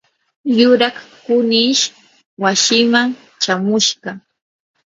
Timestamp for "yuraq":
0.59-0.95